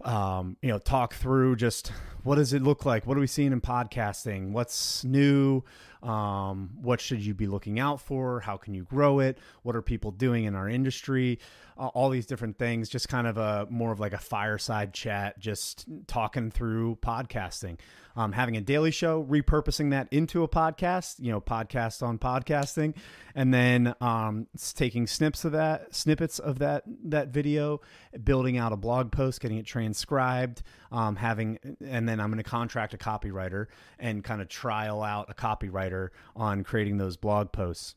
um, 0.01 0.55
you 0.61 0.69
know, 0.69 0.79
talk 0.79 1.13
through 1.13 1.57
just 1.57 1.91
what 2.23 2.35
does 2.35 2.53
it 2.53 2.61
look 2.61 2.85
like? 2.85 3.05
What 3.05 3.17
are 3.17 3.19
we 3.19 3.27
seeing 3.27 3.51
in 3.51 3.61
podcasting? 3.61 4.51
What's 4.51 5.03
new? 5.03 5.63
Um, 6.01 6.69
what 6.81 7.01
should 7.01 7.19
you 7.25 7.33
be 7.33 7.47
looking 7.47 7.79
out 7.79 7.99
for? 7.99 8.39
How 8.39 8.57
can 8.57 8.73
you 8.73 8.83
grow 8.83 9.19
it? 9.19 9.37
What 9.63 9.75
are 9.75 9.81
people 9.81 10.11
doing 10.11 10.45
in 10.45 10.55
our 10.55 10.69
industry? 10.69 11.39
Uh, 11.77 11.87
all 11.87 12.09
these 12.09 12.25
different 12.25 12.57
things, 12.57 12.89
just 12.89 13.09
kind 13.09 13.27
of 13.27 13.37
a 13.37 13.67
more 13.69 13.91
of 13.91 13.99
like 13.99 14.13
a 14.13 14.17
fireside 14.17 14.93
chat, 14.93 15.39
just 15.39 15.85
talking 16.07 16.51
through 16.51 16.97
podcasting 17.01 17.77
um, 18.19 18.33
having 18.33 18.57
a 18.57 18.61
daily 18.61 18.91
show, 18.91 19.23
repurposing 19.23 19.91
that 19.91 20.09
into 20.11 20.43
a 20.43 20.47
podcast, 20.49 21.15
you 21.19 21.31
know, 21.31 21.39
podcast 21.39 22.03
on 22.05 22.19
podcasting, 22.19 22.93
and 23.33 23.53
then 23.53 23.95
um, 24.01 24.45
taking 24.75 25.07
snips 25.07 25.45
of 25.45 25.53
that, 25.53 25.95
snippets 25.95 26.37
of 26.37 26.59
that 26.59 26.83
that 27.05 27.29
video, 27.29 27.79
building 28.21 28.57
out 28.57 28.73
a 28.73 28.75
blog 28.75 29.13
post, 29.13 29.39
getting 29.39 29.57
it 29.57 29.65
transcribed, 29.65 30.63
um, 30.91 31.15
having, 31.15 31.59
and 31.79 32.09
then 32.09 32.19
I'm 32.19 32.29
going 32.29 32.43
to 32.43 32.49
contract 32.49 32.93
a 32.93 32.97
copywriter 32.97 33.67
and 33.97 34.21
kind 34.21 34.41
of 34.41 34.49
trial 34.49 35.01
out 35.01 35.27
a 35.29 35.33
copywriter 35.33 36.09
on 36.35 36.65
creating 36.65 36.97
those 36.97 37.15
blog 37.15 37.53
posts. 37.53 37.95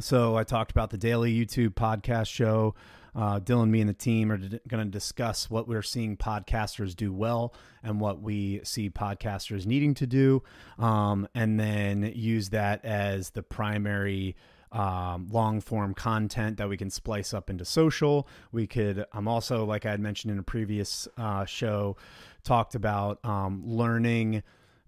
So 0.00 0.36
I 0.36 0.42
talked 0.42 0.72
about 0.72 0.90
the 0.90 0.98
daily 0.98 1.32
YouTube 1.32 1.74
podcast 1.74 2.28
show. 2.28 2.74
Uh, 3.14 3.40
Dylan, 3.40 3.70
me, 3.70 3.80
and 3.80 3.88
the 3.88 3.94
team 3.94 4.30
are 4.30 4.36
d- 4.36 4.60
going 4.68 4.84
to 4.84 4.90
discuss 4.90 5.50
what 5.50 5.66
we're 5.66 5.82
seeing 5.82 6.16
podcasters 6.16 6.94
do 6.94 7.12
well 7.12 7.54
and 7.82 8.00
what 8.00 8.20
we 8.20 8.60
see 8.64 8.90
podcasters 8.90 9.66
needing 9.66 9.94
to 9.94 10.06
do, 10.06 10.42
um, 10.78 11.28
and 11.34 11.58
then 11.58 12.12
use 12.14 12.50
that 12.50 12.84
as 12.84 13.30
the 13.30 13.42
primary 13.42 14.36
um, 14.72 15.26
long 15.30 15.60
form 15.60 15.94
content 15.94 16.56
that 16.58 16.68
we 16.68 16.76
can 16.76 16.90
splice 16.90 17.34
up 17.34 17.50
into 17.50 17.64
social. 17.64 18.28
We 18.52 18.66
could, 18.66 19.04
I'm 19.12 19.26
also, 19.26 19.64
like 19.64 19.84
I 19.84 19.90
had 19.90 20.00
mentioned 20.00 20.32
in 20.32 20.38
a 20.38 20.44
previous 20.44 21.08
uh, 21.16 21.44
show, 21.44 21.96
talked 22.44 22.74
about 22.74 23.18
um, 23.24 23.62
learning 23.64 24.42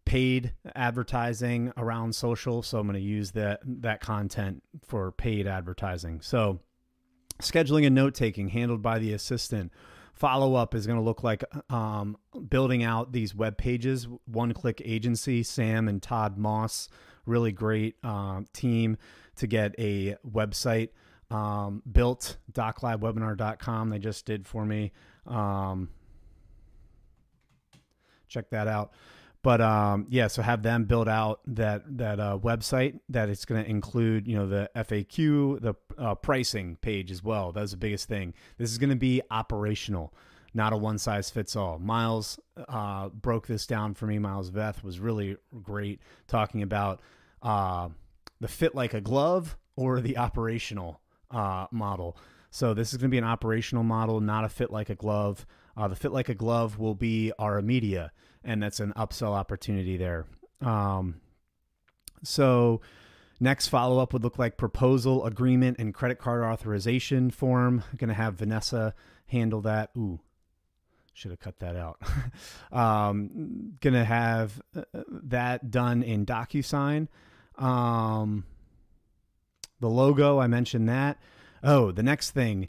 paid 0.05 0.53
advertising 0.75 1.73
around 1.77 2.15
social. 2.15 2.63
So 2.63 2.79
I'm 2.79 2.87
going 2.87 2.95
to 2.95 3.01
use 3.01 3.33
that 3.33 3.61
that 3.65 4.01
content 4.01 4.63
for 4.85 5.13
paid 5.13 5.47
advertising. 5.47 6.21
So 6.21 6.61
scheduling 7.41 7.87
and 7.87 7.95
note 7.95 8.15
taking 8.15 8.49
handled 8.49 8.83
by 8.83 8.99
the 8.99 9.13
assistant 9.13 9.73
follow 10.15 10.55
up 10.55 10.75
is 10.75 10.87
going 10.87 10.99
to 10.99 11.05
look 11.05 11.23
like 11.23 11.43
um, 11.71 12.17
building 12.49 12.85
out 12.85 13.13
these 13.13 13.35
web 13.35 13.57
pages. 13.57 14.07
One 14.27 14.53
click 14.53 14.81
agency 14.85 15.43
sam 15.43 15.89
and 15.89 16.03
todd 16.03 16.39
moss 16.39 16.89
really 17.27 17.53
great 17.53 17.97
uh, 18.03 18.43
team 18.53 18.97
to 19.37 19.47
get 19.47 19.75
a 19.79 20.17
website 20.29 20.91
um, 21.31 21.83
built. 21.91 22.37
doclabwebinar.com 22.53 23.91
they 23.91 23.99
just 23.99 24.27
did 24.27 24.47
for 24.47 24.65
me. 24.65 24.93
Um, 25.27 25.89
check 28.29 28.51
that 28.51 28.69
out 28.69 28.93
but 29.43 29.61
um, 29.61 30.07
yeah, 30.09 30.29
so 30.29 30.41
have 30.41 30.63
them 30.63 30.85
build 30.85 31.09
out 31.09 31.41
that 31.47 31.83
that 31.99 32.21
uh, 32.21 32.39
website 32.41 33.01
that 33.09 33.29
it's 33.29 33.45
going 33.45 33.63
to 33.63 33.69
include, 33.69 34.29
you 34.29 34.37
know, 34.37 34.47
the 34.47 34.71
FAQ, 34.77 35.61
the 35.61 35.75
uh, 35.99 36.15
pricing 36.15 36.77
page 36.77 37.11
as 37.11 37.23
well. 37.25 37.51
That's 37.53 37.73
the 37.73 37.77
biggest 37.77 38.09
thing. 38.09 38.35
This 38.57 38.71
is 38.71 38.79
going 38.79 38.91
to 38.91 38.97
be 38.97 39.21
operational, 39.31 40.15
not 40.55 40.73
a 40.73 40.77
one 40.77 40.99
size 40.99 41.29
fits 41.29 41.57
all. 41.57 41.79
Miles 41.81 42.39
uh, 42.69 43.09
broke 43.09 43.49
this 43.49 43.67
down 43.67 43.95
for 43.95 44.07
me. 44.07 44.19
Miles 44.19 44.51
Veth 44.51 44.85
was 44.85 45.01
really 45.01 45.37
great 45.63 46.01
talking 46.29 46.63
about 46.63 47.01
uh, 47.43 47.89
the 48.41 48.49
fit 48.49 48.77
like 48.77 48.95
a 48.95 49.01
glove 49.01 49.57
or 49.75 50.01
the 50.01 50.19
operational 50.19 51.01
uh, 51.33 51.67
model. 51.73 52.17
So 52.51 52.75
this 52.75 52.93
is 52.93 52.99
going 52.99 53.11
to 53.11 53.15
be 53.15 53.19
an 53.19 53.25
operational 53.25 53.83
model, 53.83 54.21
not 54.21 54.45
a 54.45 54.49
fit 54.49 54.71
like 54.71 54.91
a 54.91 54.95
glove. 54.95 55.47
Uh, 55.77 55.89
the 55.89 55.97
Fit 55.97 56.13
Like 56.13 56.29
a 56.29 56.35
Glove 56.35 56.79
will 56.79 56.95
be 56.95 57.33
Aura 57.39 57.63
Media, 57.63 58.13
and 58.45 58.63
that's 58.63 58.81
an 58.81 58.93
upsell 58.97 59.33
opportunity 59.33 59.97
there. 59.97 60.27
Um, 60.61 61.21
so, 62.23 62.81
next 63.41 63.69
follow 63.69 63.99
up 63.99 64.13
would 64.13 64.23
look 64.23 64.39
like 64.39 64.57
proposal, 64.57 65.25
agreement, 65.25 65.79
and 65.79 65.93
credit 65.93 66.19
card 66.19 66.43
authorization 66.43 67.31
form. 67.31 67.83
I'm 67.91 67.97
going 67.97 68.09
to 68.09 68.15
have 68.15 68.35
Vanessa 68.35 68.95
handle 69.27 69.61
that. 69.63 69.91
Ooh, 69.97 70.21
should 71.13 71.31
have 71.31 71.41
cut 71.41 71.59
that 71.61 71.77
out. 71.77 72.01
um, 72.73 73.75
going 73.81 73.95
to 73.95 74.05
have 74.05 74.61
uh, 74.77 74.83
that 75.09 75.71
done 75.71 76.03
in 76.03 76.25
DocuSign. 76.25 77.09
Um, 77.59 78.45
the 79.81 79.89
logo, 79.89 80.39
I 80.39 80.47
mentioned 80.47 80.89
that. 80.89 81.19
Oh, 81.63 81.93
the 81.93 82.03
next 82.03 82.31
thing 82.31 82.69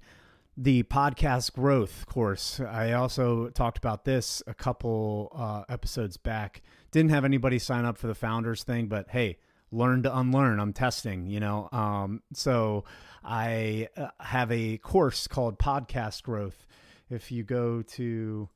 the 0.55 0.83
podcast 0.83 1.53
growth 1.53 2.05
course. 2.05 2.59
I 2.59 2.93
also 2.93 3.49
talked 3.49 3.77
about 3.77 4.05
this 4.05 4.43
a 4.45 4.53
couple 4.53 5.31
uh, 5.35 5.63
episodes 5.71 6.17
back. 6.17 6.61
Didn't 6.91 7.11
have 7.11 7.25
anybody 7.25 7.59
sign 7.59 7.85
up 7.85 7.97
for 7.97 8.07
the 8.07 8.15
founders 8.15 8.63
thing, 8.63 8.87
but 8.87 9.09
hey, 9.09 9.37
learn 9.71 10.03
to 10.03 10.17
unlearn. 10.17 10.59
I'm 10.59 10.73
testing, 10.73 11.27
you 11.27 11.39
know. 11.39 11.69
Um, 11.71 12.21
so 12.33 12.83
I 13.23 13.87
uh, 13.97 14.09
have 14.19 14.51
a 14.51 14.77
course 14.77 15.27
called 15.27 15.57
Podcast 15.57 16.21
Growth. 16.23 16.67
If 17.09 17.31
you 17.31 17.43
go 17.43 17.81
to 17.81 18.49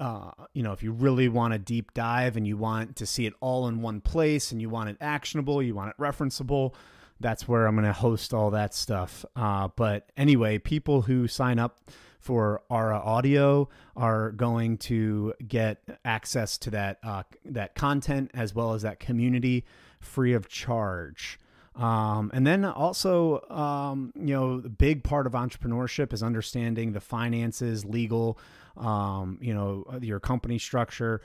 uh, 0.00 0.32
you 0.52 0.62
know, 0.62 0.72
if 0.72 0.82
you 0.82 0.92
really 0.92 1.28
want 1.28 1.54
a 1.54 1.58
deep 1.58 1.94
dive 1.94 2.36
and 2.36 2.46
you 2.46 2.56
want 2.56 2.96
to 2.96 3.06
see 3.06 3.26
it 3.26 3.32
all 3.40 3.68
in 3.68 3.80
one 3.80 4.00
place 4.00 4.50
and 4.50 4.60
you 4.60 4.68
want 4.68 4.90
it 4.90 4.96
actionable, 5.00 5.62
you 5.62 5.74
want 5.74 5.90
it 5.90 6.02
referenceable, 6.02 6.74
that's 7.20 7.46
where 7.46 7.66
I'm 7.66 7.76
going 7.76 7.86
to 7.86 7.92
host 7.92 8.34
all 8.34 8.50
that 8.50 8.74
stuff. 8.74 9.24
Uh, 9.36 9.68
but 9.76 10.10
anyway, 10.16 10.58
people 10.58 11.02
who 11.02 11.28
sign 11.28 11.58
up 11.58 11.78
for 12.18 12.62
Aura 12.68 12.98
Audio 12.98 13.68
are 13.96 14.32
going 14.32 14.78
to 14.78 15.34
get 15.46 15.82
access 16.04 16.58
to 16.58 16.70
that 16.70 16.98
uh, 17.04 17.22
that 17.44 17.74
content 17.74 18.30
as 18.34 18.54
well 18.54 18.74
as 18.74 18.82
that 18.82 18.98
community 18.98 19.64
free 20.00 20.32
of 20.32 20.48
charge. 20.48 21.38
Um, 21.76 22.30
and 22.32 22.46
then 22.46 22.64
also, 22.64 23.40
um, 23.50 24.12
you 24.14 24.34
know, 24.34 24.60
the 24.60 24.68
big 24.68 25.02
part 25.02 25.26
of 25.26 25.32
entrepreneurship 25.32 26.12
is 26.12 26.22
understanding 26.22 26.92
the 26.92 27.00
finances, 27.00 27.84
legal, 27.84 28.38
um, 28.76 29.38
you 29.40 29.54
know, 29.54 29.84
your 30.00 30.20
company 30.20 30.58
structure. 30.58 31.20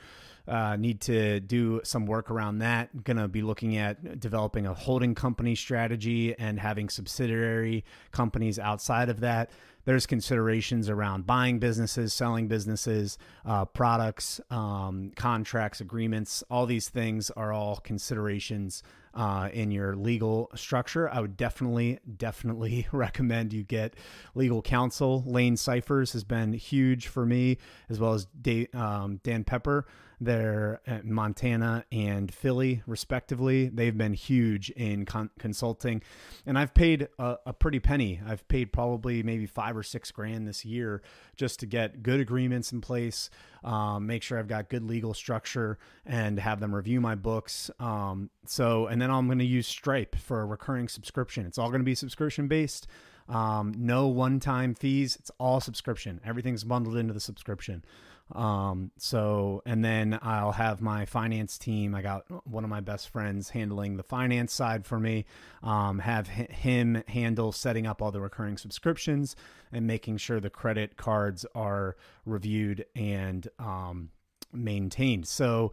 Uh, 0.48 0.76
need 0.76 1.00
to 1.00 1.40
do 1.42 1.80
some 1.84 2.08
work 2.08 2.32
around 2.32 2.58
that. 2.58 3.04
Going 3.04 3.18
to 3.18 3.28
be 3.28 3.44
looking 3.44 3.78
at 3.78 4.20
developing 4.20 4.66
a 4.66 4.74
holding 4.74 5.14
company 5.14 5.54
strategy 5.54 6.34
and 6.40 6.60
having 6.60 6.90
subsidiary 6.90 7.86
companies 8.12 8.58
outside 8.58 9.10
of 9.10 9.20
that. 9.20 9.52
There's 9.86 10.08
considerations 10.08 10.90
around 10.90 11.28
buying 11.28 11.60
businesses, 11.60 12.14
selling 12.14 12.48
businesses, 12.48 13.20
uh, 13.46 13.66
products, 13.66 14.42
um, 14.50 15.12
contracts, 15.16 15.82
agreements. 15.82 16.44
All 16.50 16.66
these 16.66 16.90
things 16.90 17.30
are 17.32 17.54
all 17.54 17.78
considerations 17.78 18.82
uh, 19.14 19.50
in 19.52 19.72
your 19.72 19.96
legal 19.96 20.50
structure, 20.56 21.10
I 21.10 21.20
would 21.20 21.38
definitely, 21.38 22.00
definitely 22.18 22.88
recommend 22.92 23.54
you 23.54 23.64
get 23.64 23.96
legal 24.36 24.62
counsel. 24.62 25.24
Lane 25.26 25.58
Cyphers 25.58 26.14
has 26.14 26.24
been 26.24 26.54
huge 26.54 27.08
for 27.08 27.26
me, 27.26 27.58
as 27.90 28.00
well 28.00 28.14
as 28.14 28.28
um, 28.74 29.20
Dan 29.24 29.44
Pepper. 29.44 29.86
They're 30.22 30.82
at 30.86 31.06
Montana 31.06 31.86
and 31.92 32.34
Philly, 32.34 32.84
respectively. 32.86 33.70
They've 33.70 33.98
been 33.98 34.14
huge 34.14 34.70
in 34.72 35.06
con- 35.06 35.30
consulting, 35.40 36.02
and 36.46 36.58
I've 36.58 36.74
paid 36.74 37.08
a, 37.18 37.38
a, 37.46 37.54
pretty 37.54 37.80
penny. 37.80 38.20
I've 38.26 38.46
paid 38.50 38.74
probably 38.74 39.24
maybe 39.24 39.46
five 39.46 39.78
or 39.78 39.84
six 39.84 40.12
grand 40.12 40.46
this 40.48 40.66
year 40.66 41.02
just 41.38 41.62
to 41.62 41.66
get 41.66 42.04
good 42.04 42.20
agreements 42.20 42.74
in 42.74 42.82
place, 42.82 43.30
um, 43.64 44.08
make 44.08 44.22
sure 44.22 44.38
I've 44.38 44.50
got 44.50 44.70
good 44.70 44.84
legal 44.84 45.14
structure, 45.14 45.78
and 46.06 46.38
have 46.38 46.60
them 46.60 46.76
review 46.76 47.00
my 47.00 47.16
books. 47.16 47.72
Um, 47.80 48.30
so, 48.46 48.88
and 48.88 49.02
then 49.02 49.10
I'm 49.10 49.28
going 49.28 49.40
to 49.40 49.46
use 49.46 49.68
Stripe 49.68 50.18
for 50.18 50.42
a 50.42 50.46
recurring 50.46 50.90
subscription. 50.90 51.46
It's 51.46 51.58
all 51.58 51.70
going 51.70 51.82
to 51.82 51.86
be 51.86 51.96
subscription 51.96 52.50
based. 52.50 52.88
Um, 53.30 53.74
no 53.78 54.08
one 54.08 54.40
time 54.40 54.74
fees. 54.74 55.16
It's 55.16 55.32
all 55.40 55.62
subscription. 55.62 56.20
Everything's 56.26 56.64
bundled 56.64 56.98
into 56.98 57.14
the 57.14 57.20
subscription. 57.20 57.86
Um, 58.34 58.92
so, 58.98 59.62
and 59.66 59.84
then 59.84 60.20
I'll 60.22 60.52
have 60.52 60.82
my 60.82 61.06
finance 61.06 61.58
team. 61.58 61.96
I 61.96 62.02
got 62.02 62.26
one 62.48 62.64
of 62.64 62.70
my 62.70 62.80
best 62.80 63.10
friends 63.10 63.50
handling 63.50 63.98
the 63.98 64.04
finance 64.04 64.54
side 64.54 64.86
for 64.86 65.00
me. 65.00 65.26
Um, 65.64 66.00
have 66.00 66.28
him 66.28 67.04
handle 67.08 67.52
setting 67.52 67.88
up 67.88 68.02
all 68.02 68.12
the 68.12 68.22
recurring 68.22 68.58
subscriptions 68.58 69.36
and 69.72 69.88
making 69.88 70.18
sure 70.18 70.40
the 70.40 70.50
credit 70.50 70.98
cards 70.98 71.46
are 71.56 71.96
reviewed 72.26 72.86
and 72.96 73.48
um, 73.58 74.10
maintained. 74.54 75.28
So, 75.28 75.72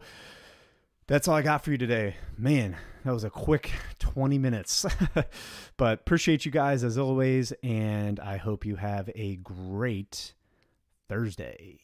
that's 1.07 1.29
all 1.29 1.35
I 1.35 1.41
got 1.41 1.63
for 1.63 1.71
you 1.71 1.77
today. 1.77 2.15
Man, 2.37 2.75
that 3.05 3.13
was 3.13 3.23
a 3.23 3.29
quick 3.29 3.71
20 3.99 4.37
minutes. 4.37 4.85
but 5.77 6.01
appreciate 6.01 6.43
you 6.43 6.51
guys 6.51 6.83
as 6.83 6.97
always. 6.97 7.53
And 7.63 8.19
I 8.19 8.35
hope 8.35 8.65
you 8.65 8.75
have 8.75 9.09
a 9.15 9.37
great 9.37 10.33
Thursday. 11.07 11.79